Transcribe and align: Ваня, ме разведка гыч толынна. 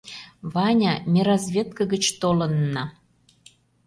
Ваня, 0.53 0.93
ме 1.11 1.21
разведка 1.27 1.83
гыч 1.93 2.03
толынна. 2.21 2.83